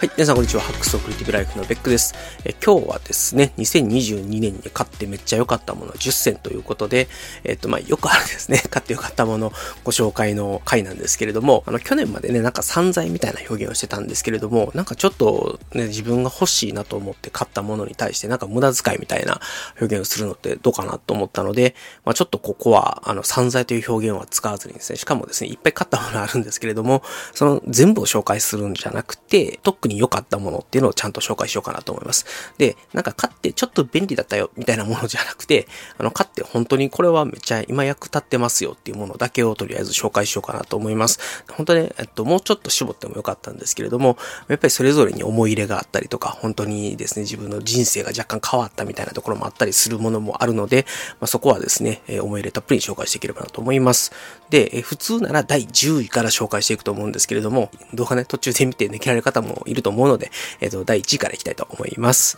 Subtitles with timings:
[0.00, 0.10] はい。
[0.16, 0.62] 皆さんこんにちは。
[0.62, 2.14] ハックスオクリティブライフのベックです。
[2.46, 7.06] え今日はですね、2022年に買ってめっちゃ良かったもの10選ということで、
[7.44, 9.52] えっと、まあ、よくあるですね、 買って良かったもの
[9.84, 19.38] ご紹介の回なんですけれども、あの、去年までね、なんか散財みたいな表現をしてたんですけれども、なんかちょっとね、自分が欲しいなと思って買ったものに対して、なんか無駄遣いみたいな
[19.78, 21.74] 表現をするのってどうかなと思ったので、
[22.06, 27.02] まあ、ちょっとここは、あの、散財という表現は使わずにですね、しかもですね、いっぱい買ったものあるんですけれども、
[27.34, 32.26] その全部を紹介するんじゃなくて、特に良かったものっていうのをちゃんと紹介しようかなと思います。
[32.58, 35.66] で、なんか買ってちょっと便利だったよみたいなものじゃなくて、
[35.98, 41.18] あの、買って本当にこれはめっちゃ今役立ってますよっていうものだけをとりあえず紹介しようかなと思います。
[41.50, 44.16] 本当ね、えっと、もうちょっと絞ってもよかったんですけれども、
[44.48, 50.86] やっぱりそれぞれに思い入れがあったりとか、本当にですね、自分の人生が若干変わったみたいなところもあったりするものもあるので、
[51.20, 54.12] まあ、そこはですね、え思い入れたっぷりに紹介していければなと思います。
[54.50, 62.36] で、え普通なら第10位から紹介していくと思うんですけれども、動画ね、途中で見て抜けられる方もいると思うので、えっと、第1位からいきたいと思います。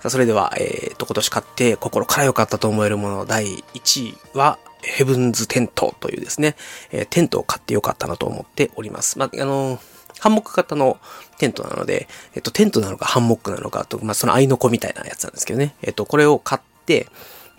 [0.00, 6.54] さあ、それでは、えー、と、今年買って心から良かったと思えるもの第1位は、ヘブンズテントというですね、
[6.92, 9.18] えー、テントを買って良かったなと思っております。
[9.18, 9.80] まあ、あのー、
[10.20, 10.98] ハンモック型の
[11.38, 15.74] テントなので、えっと、テントなのかハンモックなのかと、まあ、その合いの子みたいなやつなんですけどね。
[15.82, 17.08] えっと、これを買って、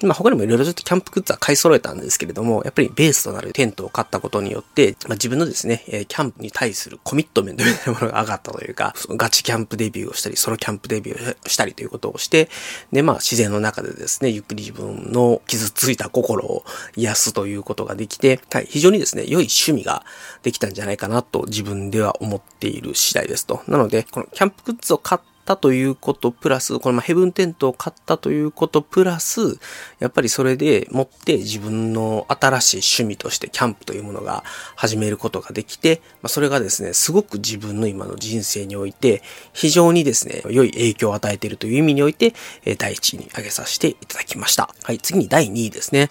[0.03, 12.50] まあ他にもいろいろちょっとキャンプグッズは買い揃えたんですけれども、やっぱりベースとなるテントを買ったことによって、まあ自分のですね、えキャンプに対するコミットメントみたいなものが上がったというか、 ガチキャンプデビューをしたり、ソロキャンプデビューをしたりということをして、
[12.92, 16.64] でまあ自然の中でですね、ゆっくり自分の傷ついた心を
[16.95, 20.06] 癒すということができて、はい、非常にですね、良い趣味が
[20.44, 23.64] できたんじゃないかなと自分では思っている次第ですと。
[23.68, 29.58] なので、このキャンプグッズを買ってったということプラス、このまヘブンテントを買ったということプラス、
[30.00, 34.44] やっぱりそれでもって自分の新しい趣味としてキャンプというものが
[34.75, 42.34] 始めることができて、まあ、それがですね、すごく自分の今の人生において、非常にですね、良い影響を与えているという意味において、
[42.78, 44.69] 第一位に挙げさせていただきました。
[44.84, 46.09] はい、次に第2位ですね。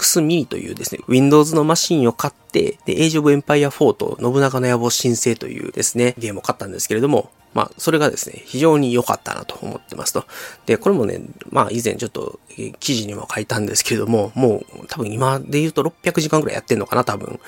[0.00, 10.24] X Mini というですね、Windows のマシンを買って、で、Age of Empire 4と信長の野望申請というですね、ゲームを買ったんですけれども、まあ、それがですね、非常に良かったなと思ってますと。
[10.66, 12.38] で、これもね、まあ、以前ちょっと
[12.78, 17.40] 記事にも書いたんですけれども、もう多分今で言うと600時間ぐらいやってんのかな、多分。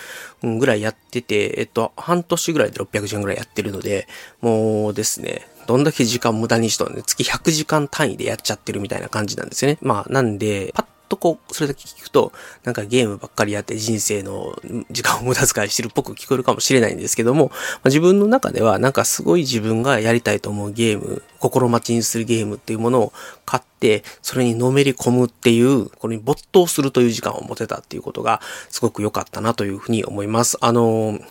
[0.43, 4.09] うん、ぐらいやってて、えっと、半年ぐらいで600時間ぐらいやってるので、
[4.41, 9.79] もうですね、どんだけ時間無駄にしとんね、月100時間単位でやっちゃってるみたいな感じなんですよね。
[9.81, 12.33] まあ、なんで、パッとこう、それだけ聞くと、
[12.65, 14.59] なんかゲームばっかりやって人生の
[14.91, 23.13] 時間を無駄遣いしてるっぽく聞こえるかもしれないんですけども、まあ、自分の中ではなんかすごい自分がやりたいと思うゲーム、心待ちにするゲームっていうものを
[23.45, 28.41] 買って、それにのめり込むっていう、これに没頭するという時間を持てたっていうことが
[28.71, 30.57] すごく良かったなというふうに思います。
[30.61, 31.25] あのー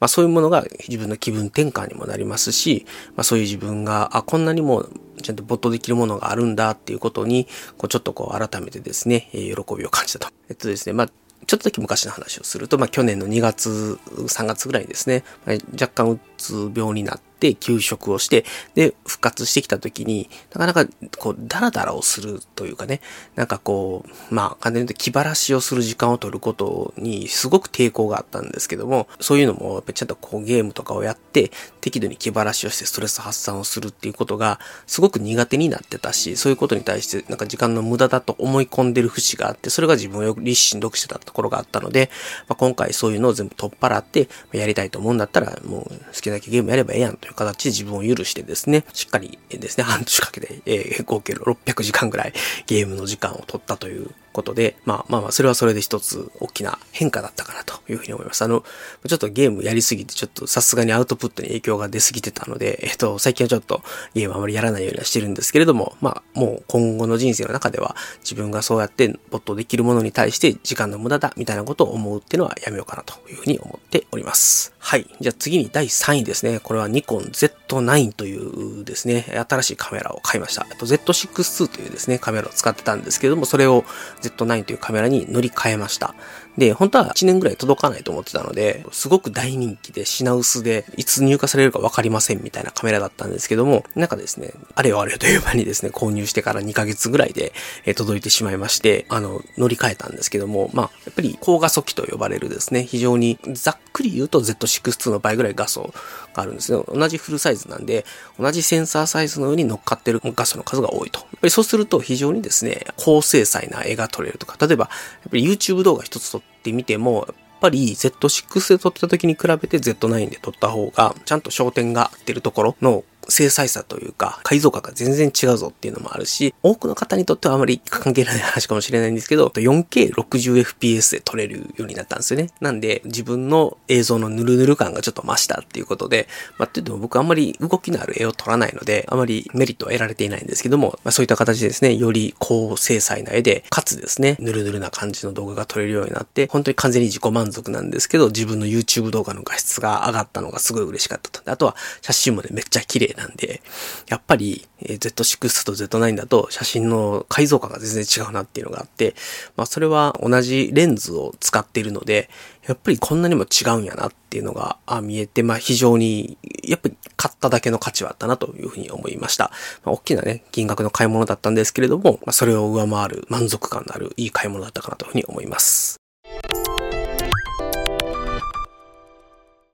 [0.00, 4.86] まあそういうものが自分の気分転換にもなりますし、まあそういう自分が、あ、こんなにも
[5.22, 7.46] ちゃんと没頭できるものがあるんだっていうことに、
[7.76, 10.28] こうちょっとこう改めてですね、え、喜びを感じたと。
[10.48, 11.08] えっとですね、まあ
[11.46, 18.44] ちょっとだけ昔の話をすると、まあ去年の2月、3月ぐらいにですね、まあ、若干うつ病になって、休職をして、
[18.74, 23.00] で、復活してきた時に、なかなか、こう、ダラダラをするというかね、
[23.36, 31.50] なんかこう、まあ、簡単に言うと気晴らしをする時間を取ることにすごく抵抗があったんですけども、そういうのも、やっぱりちゃんとこうゲームとかをやって、
[31.80, 42.10] 適度に気晴らしをしてストレス発散をするっていうことが、すごく苦手になってたし、そういうことに対して、なんか時間の無駄だと思い込んでる節があって、それが自分をよく立心読してたところがあったので、
[42.48, 45.82] まあ、今回そういうのを全部取っ払って、やりたいと思うんだったら、もう
[46.14, 52.32] 好きなだけゲームやればええやんという形で自分を許してですね、しっかりですね、半年かけて、えー、合計600時間ぐらい
[52.66, 58.42] ゲームの時間を取ったということで、まあまあまあ、それはそれで一つ大きな変化だったかなというふうに思います。
[58.42, 58.64] あの、
[59.06, 63.82] ちょっとゲームやりすぎて、ちょっとさすがにアウトプットに影響が出すぎてたので、えっと、最近はちょっと
[64.14, 74.72] ゲームあまりやらないようにはしてるんですけれども、まあ、もう今後の人生の中では自分がそうやって没頭できるものに対して時間の無駄だみたいなことを思うっていうのはやめようかなというふうに思っております。
[74.78, 75.06] はい。
[75.20, 76.60] じゃあ次に第3位ですね。
[76.60, 78.36] これはニコン Z9 とい
[78.80, 80.62] うですね、新しいカメラを買いました。
[80.62, 83.84] Z6-2 というですね、カメラを使ってたんですけれども、それを
[84.30, 86.14] Z9 というカメラに乗り換えました。
[86.58, 97.52] で、本当は1年ぐらい届かないと思ってたので、すごく大人気で品薄で、いつ入荷されるかわかりませんみたいなカメラだったんですけども、なんかですね、あれよあれよという間にですね、購入してから2ヶ月ぐらいで、
[97.86, 105.92] え届いてしまいまして、あの、乗り換えたんですけども、まあ、やっぱり高画素機と呼ばれるですね、非常にざっくり言うと Z6-2 の倍ぐらい画素
[106.34, 106.82] があるんですね。
[106.92, 108.04] 同じフルサイズなんで、
[108.36, 111.20] 同じセンサーサイズの上に乗っかってる画素の数が多いと。
[111.20, 132.50] やっぱりそうすると非常にですね、高精細な絵が撮れるとか、例えば、やっぱり YouTube 動画一つ撮ってみても、やっぱり Z6 で撮った時に比べて Z9 で撮った方が、ちゃんと焦点が合ってるところの精細さというか、解像度が全然違うぞっていうのもあるし、多くの方にとってはあまり関係ない話かもしれないんですけど、4K60fps で撮れるようになったんですよね。
[132.60, 136.28] なんで、自分の映像のヌルヌル感がちょっと増したっていうことで、
[136.58, 151.50] まあ、って言っても僕あんまり動きのある絵を撮らないので、あまりメリットは得られていないんですけども、まあ、そういった形でですね、より高精細な絵で、かつですね、ヌルヌルな感じの動画が撮れるようになって、本当に完全に自己満足なんですけど、自分の YouTube 動画の画質が上がったのがすごい嬉しかったと。
[151.50, 153.60] あとは、写真もね、めっちゃ綺麗なんで、
[154.08, 159.14] やっぱり、Z6 と Z9 だと写真の解像感が全然違うなっていうのがあって、
[159.56, 162.30] まあそれは同じレンズを使っているので、
[162.66, 169.50] やっぱりこんなにも違うんやなっていうのが見えて、まあ非常に、やっぱり買っただけの価値はあったなというふうに思いました。
[169.84, 175.97] まあ、大きなね、金額の買い物だったんですけれども、まあ、それを上回る満足感のあるいい買い物だったかなというふうに思います。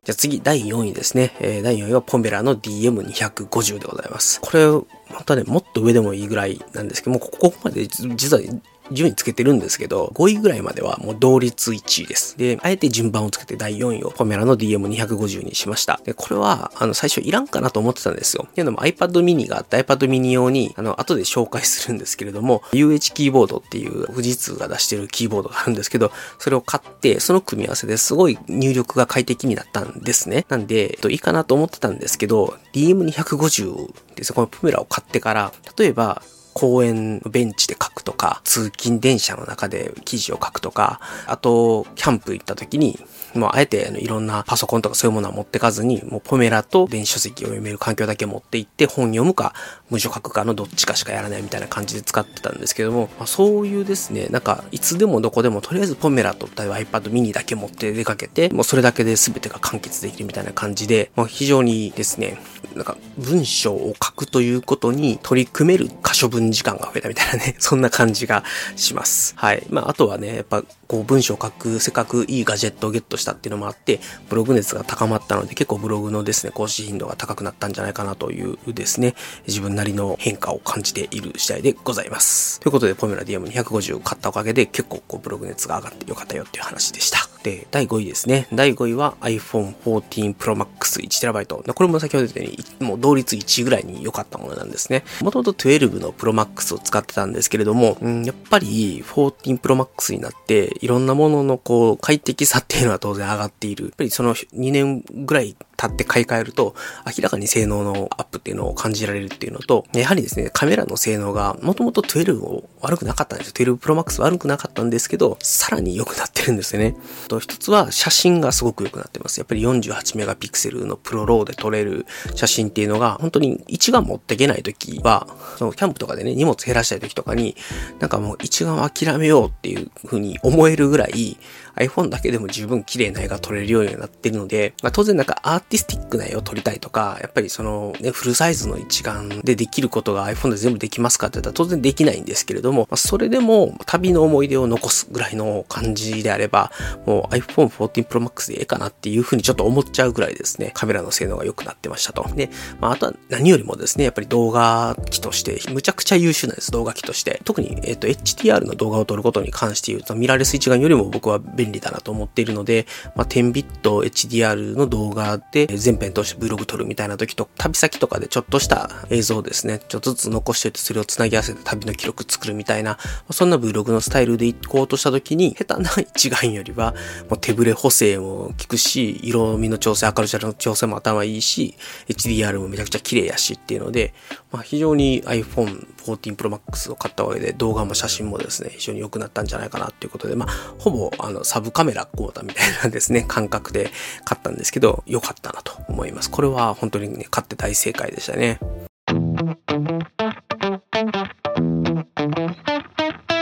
[0.05, 1.35] じゃあ次、第4位ですね。
[1.41, 4.39] えー、第4位はポメラの DM250 でございます。
[4.43, 4.67] これ、
[5.15, 8.43] またね、もっと上でもいいぐらいなんですけども、ここまで実は
[8.91, 12.37] 順位つけてるんですけど、5位ぐらいまではもう同率1位です。
[12.37, 16.01] で、あえて順番をつけて第4位をポメラの DM250 にしました。
[16.05, 18.47] で、これは、あの、最初いらんかなと思ってたんですよ。
[18.51, 30.45] っていうのも iPad mini があって iPad mini 用に、あの、後で紹介するんですけれども、UH キーボードっていう富士通が出してるキーボードがあるんですけど、それを買って、その組み合わせですごい入力が快適になったんですね。
[30.49, 36.23] なんで、えっと、いいかなと思ってたんですけど、DM250 ですこのポメラを買ってから、例えば、
[36.55, 42.99] 公園のベンチで書くとか、通勤電車の中で記事を書くとか、あと、キャンプ行った時に、
[43.35, 49.55] もうあえていろんなパソコンとかそういうものは持ってかずに、もうポメラと電子書籍を読める環境だけ持って行って本読むか
[49.91, 62.39] 文書書くかのどっちかしかやらないみたいな感じで使ってたんですけども、まあ、そういうですね、なんかいつでもどこでもとりあえずポメラと例えば iPad mini だけ持って出かけて、もうそれだけで全てが完結できるみたいな感じで、まあ、非常にですね、
[62.75, 68.43] なんか文章を書くということに取り組める可処分時間が増えたみたいなね、そんな感じが
[68.77, 69.35] します。
[69.37, 69.65] はい。
[69.71, 79.15] まあ、あとはね、やっぱこう文章を書く、せっかくいいガジェットをゲットしたっていうのもあって、ブログ熱が高まったので、結構ブログのですね、更新頻度が高くなったんじゃないかなというですね、
[79.47, 82.61] 自分なりの変化を感じている次第でございます。
[82.61, 87.34] ということで、ポメラ DM250 買ったおかげで結構こうブログ熱が上がってよかったよっていう話でした。
[87.45, 88.49] で、第5位ですね。
[88.55, 91.75] 第5位は iPhone 14 Pro Max 1TB。
[91.75, 95.05] これも先ほど言ったように、もう同率1位ぐらいに良かったものなんですね。
[95.21, 103.85] もともと12の Pro Max を使ってたんですけれども、うん、やっぱり14 Pro Max になって、いろんなもののこう、快適さっていうのは当然上がっている。
[103.85, 106.75] やっぱりその2年ぐらい経って買い替えると、
[107.07, 113.55] 明らかに性能のアップっていうのを感じられるっていうのと、やはりですね、カメラの性能が、もともと12を悪くなかったんですよ。
[113.55, 116.97] 12 Pro Max 悪くなかったんですけど、さらに良くなってるんですよね。
[117.29, 119.39] と、一つは写真がすごく良くなってます。
[119.39, 125.27] やっぱり48メガピクセルのプロローで撮れる写真っていうのが、本当に一眼持っていけない時は、
[125.59, 127.57] そのキャンプとかでね、荷物減らしたい時とかに、
[127.99, 131.39] なんかもう一眼諦めようっていう風に思えるぐらい、
[131.77, 146.71] iPhone だけでも十分綺麗な絵が撮れるようになってるので、まあ、当然なんかアーティスティックな絵を撮りたいとか、やっぱりそのね、フルサイズの一眼でできることが iPhone で全部できますかって言ったら当然できないんですけれども、まあ、それでも旅の思い出を残すぐらいの感じであれば、
[147.07, 152.25] もう iPhone 14 Pro Max でええかなっていうふうにちょっと思っちゃうぐらいですね、カメラの性能が良くなってましたと。
[152.35, 152.51] で、
[152.81, 157.41] まあ、あとは何よりもですね、やっぱり動画機として、むちゃくちゃ優秀なんです、動画機として。
[157.45, 176.95] 特に、えっ、ー、と、HDR の動画を撮ることに関して言うと、ミラーレス一眼よりも僕は便便利だなと思っているので、まあ、10ビット HDR の動画で全編通して Vlog 撮るみたいな時と、旅先とかでちょっとした映像をですね、ちょっとずつ残しておいてそれを繋ぎ合わせて旅の記録作るみたいな、ま、そんな Vlog のスタイルで行こうとした時に、下手な一眼よりは、
[177.31, 181.75] もう手ぶれ補正も効くし、色味の調整、明るさの調整も頭いいし、
[182.09, 184.13] HDR もめちゃくちゃ綺麗やしっていうので、
[184.53, 193.91] まあ、非常に iPhone 14 Pro Max を買ったわけで動画も写真もですね、非常に良くなったんじゃないかなっていうことで、まあ、ほぼあのサブカメラこうだみたいなですね、感覚で
[194.25, 196.31] 買ったんですけど、良かったなと思います。
[196.31, 198.61] これは本当にね、買って大正解でしたね。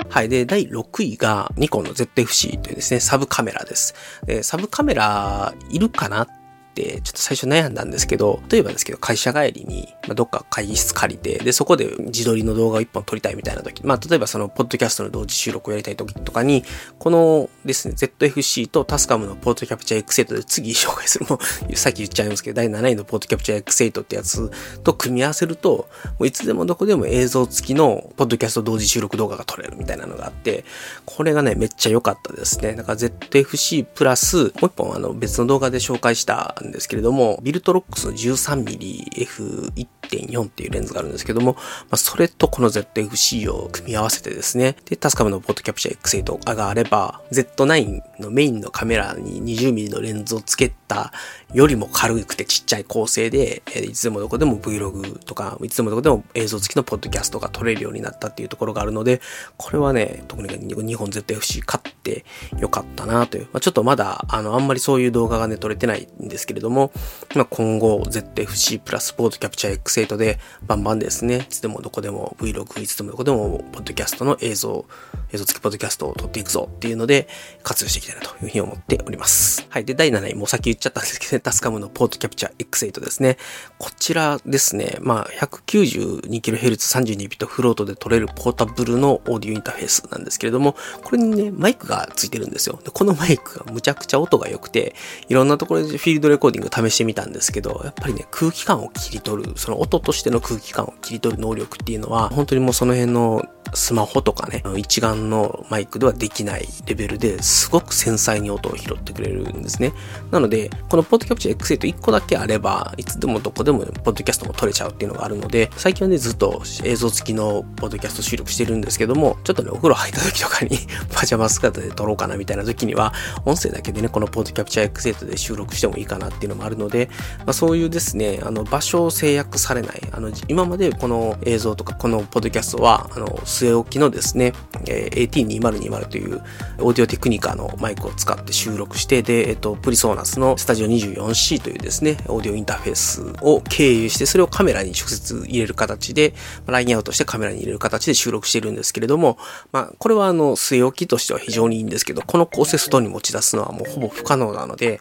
[0.09, 0.29] はい。
[0.29, 3.95] で、第6位がニコンの ZFC というですね、サブカメラです。
[4.27, 6.42] で、サブカメラいるかなって
[6.75, 16.65] ちょっと最初悩んだんですけど、例えばですけど会社帰りに、まあ、どっか会議室借りて、で、そこで自撮りの動画を一本撮りたいみたいな時、まあ、例えばその、ポッドキャストの同時収録をやりたい時とかに、
[16.99, 21.39] このですね、ZFC とタスカムのポートキャプチャー X8 で次紹介する、も
[21.71, 24.51] う、さっき言っちゃいますけど、第7位のポートキャプチャー X8 ってやつ
[24.83, 25.89] と組み合わせると、
[26.19, 30.65] もういつでもどこでも映像付きのポッドキャスト同時収録動画が撮れるみたいなのがあって、
[31.05, 32.75] これがね、めっちゃ良かったですね。
[32.75, 41.61] だから ZFC プラス、もう一本あの別の動画で紹介したんですけれども、ビルトロックスの 13mmF1.4 っていうレンズがあるんですけども、ま
[41.93, 51.13] あ、それとこの ZFC を組み合わせてですね、で、タスカムのポッドキャプチャー X8 があれば、Z9 のメインのカメラに 20mm のレンズをつけた
[51.53, 59.21] よりも軽くてちっちゃい構成で、えいつでもどこでも Vlog とか、いつでもどこでも映像付きのポッドキャストが撮れるようになったっていうところがあるので、
[59.59, 62.25] これはね、特に日本 ZFC 買って
[62.59, 63.45] よかったなという。
[63.53, 66.91] まあ、ちょっとまだ、あの、あんまりそういう動画がね、撮れてないんですけれども、
[67.35, 74.87] まあ、今後 ZFC プラスポートキャプチャー X8 でバンバンですね、いつでもどこでも Vlog、いつでもどこでもポッドキャストの映像、
[75.33, 77.29] 映像付きポッドキャストを撮っていくぞっていうので、
[77.63, 79.67] 活用していきたいなというふうに思っております。
[79.69, 79.85] はい。
[79.85, 83.37] で、第7位、もうさっき言っちゃったんですけど、タスカムのポートキャプチャー X8 ですね。
[83.79, 92.79] こちらですね、まあ、192kHz32 ビットフロートで撮れるポータブルのオーディオインターフェースなんですけれども、これにね、マイクがついてるんですよ。
[92.85, 94.95] で、このマイクがむちゃくちゃ音が良くて、
[95.29, 103.43] いろんなところでフィールドレコーディング試してみたんですけど、やっぱりね、空気感を切り取る、その音としての空気感を切り取る能力っていうのは、本当にもうその辺の
[103.75, 109.93] スマホとかね、一眼のマイクではできないレベルですごく繊細に音を拾ってくれるんですね。
[110.31, 120.79] なので、このポッドキャャプチャー X8 1個だけあれば、いつでもどこでもポッドキャストも撮れちゃうっていうのがあるので、最近はね、ずっと映像付きのポッドキャスト収録してるんですけども、ちょっとね、お風呂入った時とかに
[121.13, 123.13] パジャマ姿で撮ろうかなみたいな時には、
[123.45, 127.09] 音声だけでね、このポッドキャプチャー X8 で収録してもいいかなっていうのもあるので、
[127.39, 134.53] まあ、そういうですね、あの、場所を制約されない、あの、今までこの映像とかこのポッドキャストは、あの、据え置きのですね、
[134.87, 136.43] えー、AT2020 という
[136.79, 146.35] オーディオテクニカのマイクを使って収録して、で、えっと、プリソーナスのスタジオ 24C というですね、オーディオインターフェースを経由して、それをカメラに直接入れる形で、
[146.67, 149.39] ラインアウトしてカメラに入れる形で収録しているんですけれども、
[149.73, 155.01] まあ、これはあの、据え置きとしては非常にいいんですけど、この構成外に持ち出すのはもうほぼ不可能なので、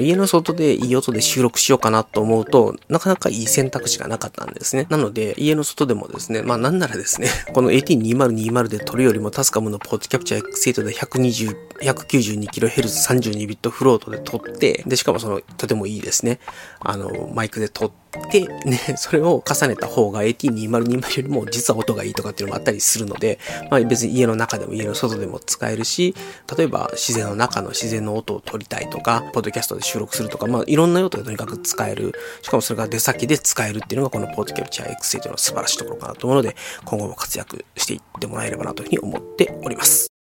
[0.00, 4.86] 家の外でいい音で収録しようかなと思うと、なかなかいい選択肢がなかったんですね。
[4.90, 16.38] なので、家の外でもですね、まあなんならですね、この AT2020 で撮るよりもタスカムのポートキャプチャー X8 で120、192kHz32 ビットフロートで撮って、で、しかもその、のとてもいいですね。
[16.80, 17.90] あの、マイクで撮っ
[18.30, 23.38] て、ね、 それを重ねた方が AT2020 よりも実は音がいいとかっていうのもあったりするので、
[23.70, 26.14] まあ別に家の中でも家の外でも使えるし、
[26.56, 32.14] 例えば自然の中の自然の音を撮りたいとか、ポッドキャストで収録するとか、まあいろんな用途でとにかく使える。
[32.42, 40.19] しかもそれが出先で使えるっていうのがこのポッドキャプチャー X8 の素晴らしいところかなと思うので、今後も活躍していってもらえればなというふうに思っております。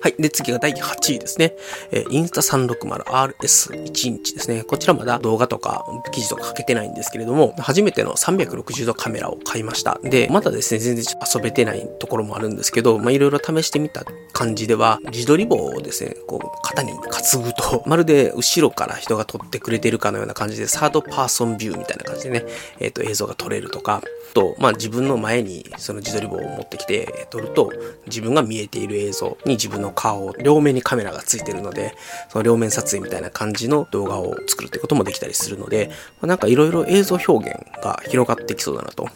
[0.00, 0.14] はい。
[0.18, 1.56] で、次が第8位ですね。
[1.90, 4.62] えー、インスタ 360RS1 インチですね。
[4.62, 9.98] こちらまだ動画とか記事とかかけてないんですけれども、初めての360度カメラを買いました。
[10.02, 22.44] で、まだですね、全然遊べてないところもあるんですけど、まあ、いろいろ試してみた感じでは、自撮り棒をですね、こう、肩に担ぐと、 まるで後ろから人が撮ってくれてるかのような感じで、サードパーソンビューみたいな感じでね、
[22.78, 24.02] えっ、ー、と、映像が撮れるとか、
[24.34, 27.72] と、まあ、自分の前にその自撮り棒を持ってきて撮ると、
[28.06, 31.94] 自分が見えている映像に自分の顔を、両面にカメラがついてるので、
[32.28, 35.90] その両面撮影みたいな感じの動画を作るってこともできたりするので、
[36.20, 39.08] まあ、なんかいろいろ映像表現が広がってきそうだなと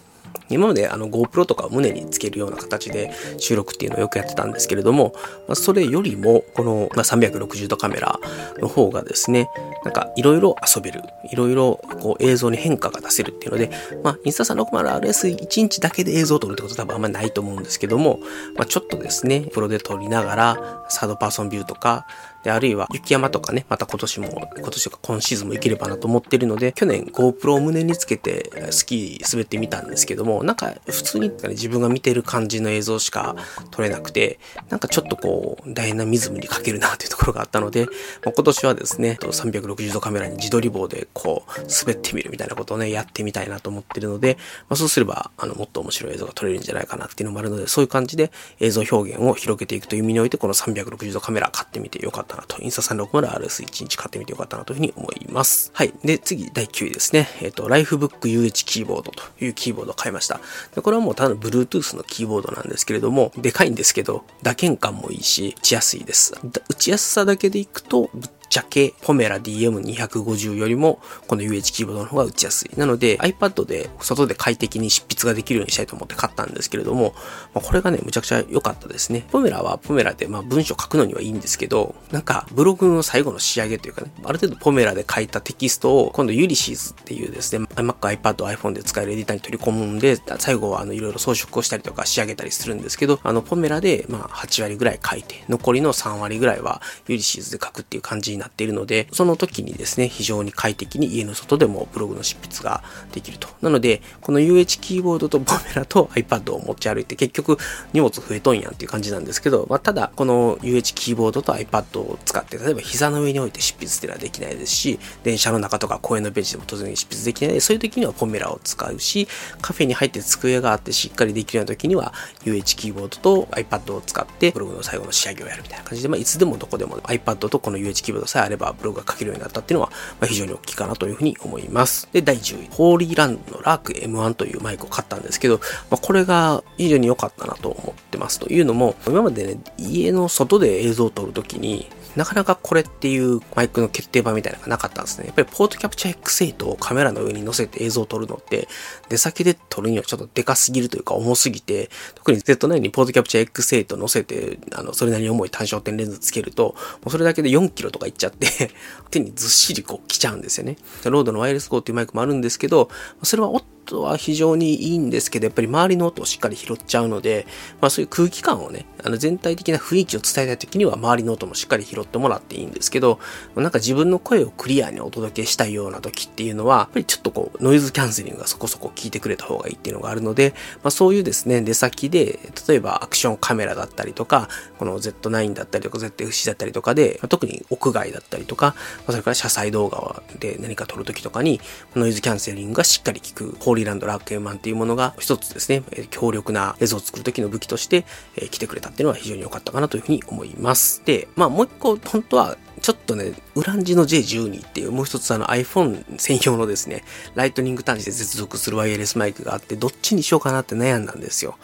[0.53, 5.13] 今まであの GoPro とかを胸につけるような形で収録っていうのをよくやってたんですけれども、
[5.49, 8.19] まあ、それよりもこの、まあ、360度カメラ
[8.59, 9.49] の方がですね、
[9.85, 13.71] なんかいろいろ遊べる、いろいろこう映像に変化が出せるっていうので、
[14.03, 18.19] まあ、インスタ 360RS1 インチだけで映像を撮るってことは多分あんまりないと思うんですけども、
[18.57, 22.07] まあ、ちょっとですね、プロで撮りながら、サードパーソンビューとか、
[22.45, 33.37] で、あるいは雪山とかね、また今年も、今年とか今シーズンも行ければなと思ってるので、去年 GoPro を胸につけてスキー滑ってみたんですけども、なんか普通に、自分が見てる感じの映像しか
[33.71, 34.39] 撮れなくて、
[34.71, 37.87] なんかちょっとこう、ダイナミズムに欠けるなというところがあったので、
[38.25, 44.37] まあ、今年はですね、360度カメラに自撮り棒でこう、滑ってみるみたいなことをね、やってみたいなと思ってるので、
[44.69, 55.71] まあ、そうすれば、あの、もっと面白い映像が撮れるんじゃないかなっていうのもあるので、そういう感じで映像表現を広げていくという意味において、この360度カメラ買ってみてよかったなと、インスタ 360RS1 日買ってみてよかったなというふうに思います。
[55.75, 55.93] はい。
[56.05, 57.29] で、次、第9位ですね。
[57.41, 60.41] えっ、ー、と、ライフブック UH キーボードというキーボードを買いました。
[60.75, 66.35] で、これはもうただの Bluetooth のキーボードなんですけれども、でかいんですけど、打鍵感もいいし、打ちやすいです。
[66.69, 72.79] 打ちやすさだけでいくと、ぶっちゃけポメラ DM250 よりもこの UH キーボードの方が打ちやすい。
[72.79, 77.15] なので iPad で外で快適に執筆ができるようにしたいと思って買ったんですけれども、
[77.55, 79.27] まあ、これがね、むちゃくちゃ良かったですね。
[79.31, 102.83] ポメラはポメラでまあ文章書くのにはいいんですけど、なんかブログの最後の仕上げというかね、ある程度ポメラで書いたテキストを今度ユリシーズっていうですね、Mac、iPad、iPhone で使えるエディターに取り込むんで、最後はあのいろいろ装飾をしたりとか仕上げたりするんですけど、あのポメラでまあ8割ぐらい書いて、残りの3割ぐらいはユリシーズで書くっていう感じになっているので、その時にですね、非常に快適に家の外でもブログの執筆が
[103.13, 103.49] できると。
[103.63, 107.59] なので、この UH キーボードとポメラと iPad を持ち歩いて結局
[107.93, 119.29] 荷物増えとんやんっていう感じなんですけど、まあ、ただこの UH キーボードと iPad を使って、例えば膝の上に置いて執筆っていうのはできないですし、電車の中とか公園のベンチでも当然執筆できないでそういう時にはポメラを使うし、
[119.61, 122.13] カフェに入って机があってしっかりできるような時には
[122.45, 132.09] UH キーボードと iPad を使ってブログの最後の仕上げをやるみたいな感じで、まあ、いつでもどこでも iPad とこの UH キーボードさえあればブログが書けるようになったっていうのは、まあ、非常に大きいかなというふうに思います。
[132.13, 135.61] で、第10位、ホーリーランドのラーク M1 というマイクを買ったんですけど、
[135.91, 138.41] まあ、これが非常に良かったなと思ってます。
[138.41, 145.27] というのも、今までね、家の外で映像を撮るときに、なかなかこれっていうマイクの決定版みたいなのがなかったんですね。
[145.27, 148.69] やっぱりポートキャプチャー X8 をカメラの上に載せて映像を撮るのって、
[149.09, 158.71] 出先で撮るにはちょっとデカすぎるというか重すぎて、特に Z9 にポートキャプチャー X8 載せて、あの、それなりに重い単焦点レンズつけると、もうそれだけで4キロとかいっちゃって
[159.11, 160.77] 手にずっしりこう来ちゃうんですよね。
[161.05, 162.89] ロードのワイヤレス GO っていうマイクもあるんですけど、
[163.23, 167.47] それは音は非常にいいんですけど、やっぱり周りの音をしっかり拾っちゃうので、
[167.81, 173.19] まあそういう空気感をね、あの全体的な雰囲気を伝えたい時には周りの音もしっかり拾ってもらっていいんですけど、
[173.55, 188.75] なんか自分の声をクリアにお届けしたいような時っていうのは、やっぱりちょっとこうノイズキャンセリングがそこそこ聞いてくれた方がいいっていうのがあるので、まあそういうですね、出先で、例えばアクションカメラだったりとか、この Z9 だったりとか ZFC だったりとかで、まあ、特に屋外だったりとか、ま
[189.09, 191.61] あ、それから車載動画で何か撮る時とかに、
[191.95, 198.05] ノイズキャンセリングがしっかり効く、ホーリーランドラーク M っていうものが一つですね、強力な映像を作る時の武器として、
[198.37, 201.03] え来てくれたっていうのは非常に良かったかなというふうに思います。
[201.05, 211.57] で、まあもう一個、本当はちょっとね、ウランジの J12 っていうもう一つあの iPhone 専用のですね、ライトニング端子で接続するワイヤレスマイクがあって、どっちにしようかなって悩んだんですよ。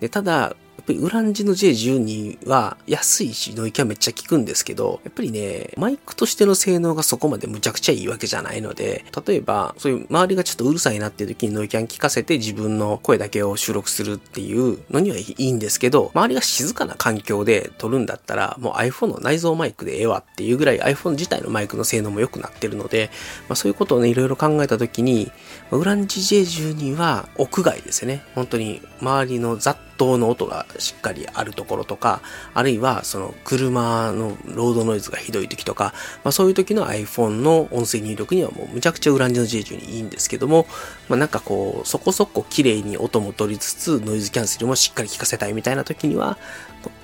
[0.00, 23.10] で、ただ、っぱりウランジの J12 は安いしノイキャンめっちゃ効くんですけど、やっぱりね、マイクとしての性能がそこまでむちゃくちゃいいわけじゃないので、例えば、そういう周りがちょっとうるさいなっていう時にノイキャン聞かせて自分の声だけを収録するっていうのにはいいんですけど、周りが静かな環境で撮るんだったら、もう iPhone の内蔵マイクでええわっていうぐらい iPhone 自体のマイクの性能も良くなってるので、
[23.48, 25.32] まあ、そういうことをね、いろいろ考えた時に、
[25.70, 28.22] ウランジ J12 は屋外ですよね。
[28.34, 32.20] 本当に周りの雑踏の音がしっかりあるところとか、
[32.52, 40.66] あるいはその車のロードノイズがひどい時とか、まあそういう時の iPhone の音声入力にはもうむちゃくちゃウランジの J10 にいいんですけども、
[41.08, 46.38] まあなんかこう、そこそこ綺麗に音も取りつつ、ノイズキャンセルもしっかり聞かせたいみたいな時には、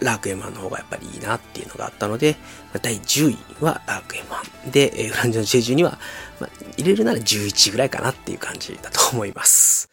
[0.00, 2.36] ラーク M1 の方がやっぱりいいなっていうのがあったので、
[2.82, 5.98] 第10位はラーク M1 で、ウランジの J12 は、
[6.40, 9.89] まあ、入れるなら11ぐらいかなっていう感じだと思います。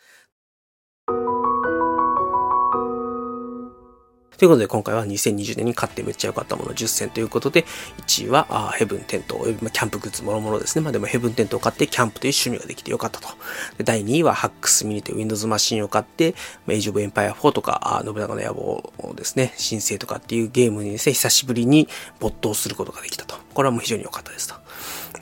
[4.37, 7.65] ということで今回は2020年に買ってめっちゃ良かったもの10選ということで、
[8.05, 10.83] 1位はあヘブンテント、ま、キャンプグッズもろもろですね。
[10.83, 13.29] まあでもヘブンテントを買ってキャンプという趣味ができて良かったと。
[13.77, 16.35] で第2位はハックスミニという Windows マシンを買って、
[16.67, 21.87] エイジオブエンパイア4とか、あ信長の野望ですね、申請とかっていうゲームにですね、久しぶりに
[22.19, 23.46] 没頭することができたと。
[23.57, 24.53] これはもう非常に良かったですと。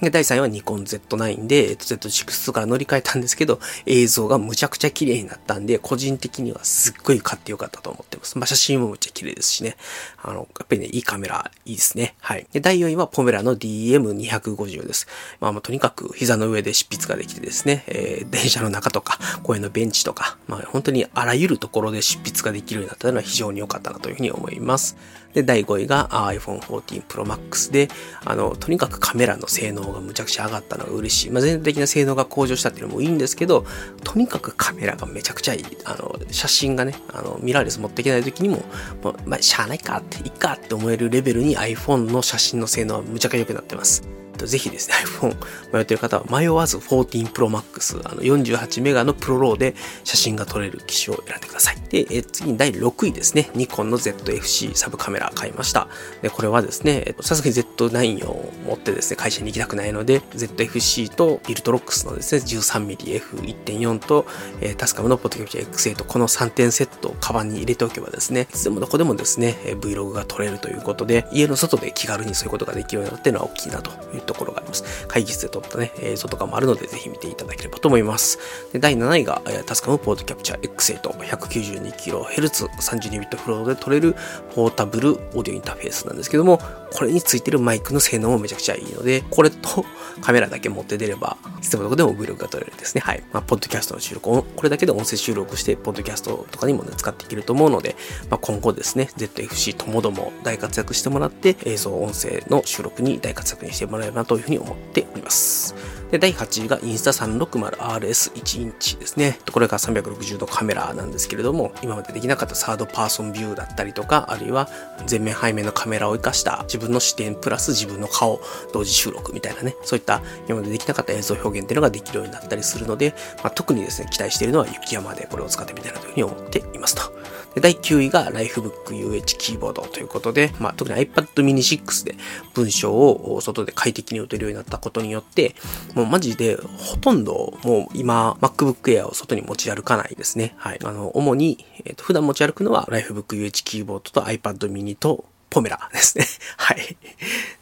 [0.01, 8.37] で、第3位はニコン Z9 で、えっと、Z6 から乗り換えたんですけど、映像がむちゃくちゃ綺麗になったんで、個人的にはすっごい買ってよかったと思ってます。
[8.37, 9.77] まあ、写真もむっちゃ綺麗ですしね。
[10.21, 12.15] あの、やっぱりね、いいカメラ、いいですね。
[12.19, 12.45] はい。
[12.51, 15.07] で、第4位はポメラの DM250 です。
[15.39, 24.97] まあ、まあ、とにかく膝の上で執筆ができてですね、えー、電車の中とか、公園のベンチとか、まあ、本当にあらゆるところで執筆ができるようになったのは非常に良かったなというふうに思います。
[25.35, 27.89] で、第5位が iPhone 14 Pro Max で、
[28.23, 31.31] あの、とにかくカメラの性能がむちゃくちゃ上がったのが嬉しい。
[31.31, 33.65] まあ、全体的な性能が向上したっていうのもいいんですけど、
[34.03, 35.65] とにかくカメラがめちゃくちゃいい。
[35.83, 38.63] あの、写真がね、あの、ミラーレス持っていけない時にも、
[39.03, 44.24] もまあ、しゃあないかって、いいかって思えるレベルに iPhone の写真の性能はむちゃくちゃ良くなってます。
[44.35, 45.35] と、ぜひですね、iPhone
[45.73, 51.77] 迷ってる方は迷わず14 Pro Max、あの48メガのプロローで写真が撮れる機種を選んでください。
[51.89, 55.87] で、え次に第6位ですね、ニコンの ZFC サブカメラ買いました。
[56.21, 64.25] で、これはですね、さすがに Z9 を持ってですね、会社に行きたくないので、ZFC とビルトロックスのですね、13mmF1.4 と、
[64.61, 75.07] えー、タスカムのポッドキャプチャー X8、この3点セットをカバンに入れておけばですね、いつでもどこでもですね、Vlog が撮れるということで、家の外で気軽にそういうことができるようになってのは大きいなというところがあります。
[75.07, 78.39] 会議室で撮ったね、映像とかもあるので、ぜひ見ていただければと思います。
[78.73, 84.15] で第7位が、タスカムポートキャプチャー X8、192kHz、32bit フローで撮れる
[84.53, 86.59] ポータブルオーディオインターフェースなんですけども、
[86.93, 89.85] これについてるマイクの性能もめちゃくちゃいいので、これと
[90.21, 93.01] カメラだけ持って出れば、いつでもどこでも Vlog が撮れるですね。
[93.01, 93.23] はい。
[93.33, 97.95] まあ、ポッドキャストの収録を、これだけで音声収録して、ポッドキャストとかにもね、使っていけると思うので、
[98.29, 105.75] まあ、今後ですね、ZFC ともども大活躍してもらって、映像、音声の収録に大活躍にしてもらえばなというふうに思っております。
[106.15, 109.39] で、第8位がインスタ 360RS1 インチですね。
[109.51, 114.69] これが360度カメラなんですけれども、今までできなかったサードパーソンビューだったりとか、あるいは
[115.09, 118.39] 前面背面のカメラを活かした自分の視点プラス自分の顔
[118.71, 127.13] 同時収録みたいなね、そういった今までできなかった映像表現っていうのができるようになったりするので、まあ、特にですね、期待しているのは雪山でこれを使ってみたいなというふうに思っていますと。
[127.55, 132.15] で第9位が Lifebook UH キーボードということで、まあ、特に iPad mini 6で
[132.53, 135.55] 文章を外で快適に打てるようになったことによって、
[135.93, 140.55] もマジでほとんどもう今 MacBook Air を外に持ち歩かないですね。
[140.57, 140.79] はい。
[140.83, 146.25] あの、主に、えっ、ー、と、普段持ち歩くのは Lifebook UH キーボードと iPad mini とポメラですね。
[146.57, 146.97] はい。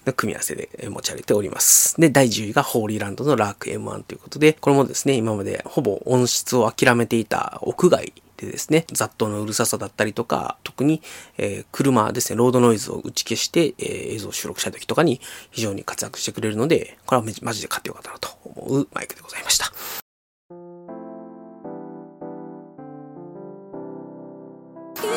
[0.05, 1.99] の組み合わせで持ち歩いております。
[1.99, 11.01] で、第10位がホーリーランドのラーク M1 ということで、これもですね、今までほぼ音質を諦めていた屋外でですね、雑踏のうるささだったりとか、特に、
[11.37, 19.71] えー、車ですね、ロードノイズを打ち消して、えー、映像収録した時とかに非常に活躍してくれるので、これはマジで買ってよかったなと思うマイクでございました。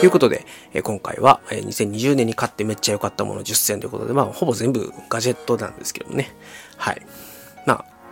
[0.00, 6.34] ということで、え今回は、え2020年に買ってめっちゃ良かったもの10選ということで、まあ、ほぼ全部ガジェットなんですけどもね。
[6.76, 7.00] はい。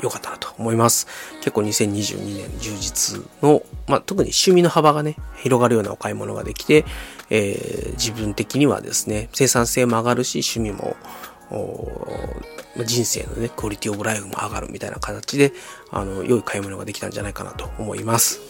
[0.04, 1.06] 良かったなと思います。
[1.38, 6.84] 結構2022年充実の、まあ、特に趣味の幅がね、広がるようなお買い物ができて、
[7.30, 10.96] えー、自分的にはですね、生産性も上がるし、趣味も、
[12.84, 15.52] 人生のね、クオリティオブライフも上がるみたいな形で、
[15.90, 18.40] あの、良い買い物ができたんじゃないかなと思います。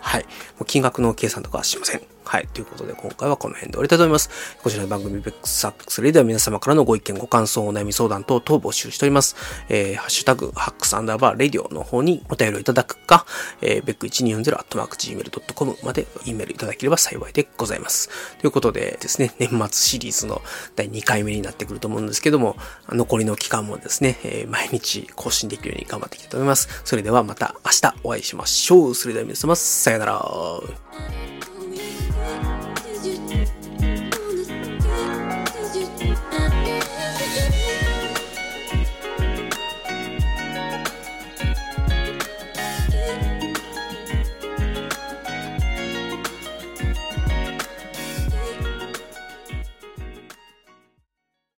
[0.00, 0.22] はい。
[0.22, 0.28] も
[0.62, 2.02] う金額の計算とかはしません。
[2.24, 2.48] はい。
[2.48, 4.30] ということで、今回はこの辺で終わりたいと思います。
[4.62, 9.36] こちらの番組、ベックスサックスレでは皆様からのご意見、ご感想、お悩み相談等々募集しております。
[9.68, 13.26] えー、ハッシュタグ、ハックスアンダーバー、レディオの方にお便りをいただくか、
[13.60, 18.08] えー、ベック1240、アットマーク gmail.com まで E メールいただければ幸いでございます。
[18.40, 20.42] ということでですね、年末シリーズの
[20.76, 22.56] 第2回目になってくると思うんですけども、
[22.88, 26.82] 残りの期間もですね、えー、毎日更新できるように頑張っていきたいと思います。
[26.84, 28.94] それではまた明日お会いしましょう。
[28.94, 31.31] それでは皆様、さよなら。